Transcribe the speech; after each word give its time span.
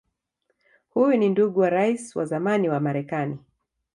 Huyu 0.89 1.17
ni 1.17 1.29
ndugu 1.29 1.59
wa 1.59 1.69
Rais 1.69 2.15
wa 2.15 2.25
zamani 2.25 2.69
wa 2.69 2.79
Marekani 2.79 3.35
Bw. 3.35 3.41